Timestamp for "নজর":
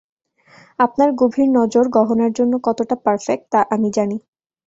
1.57-1.85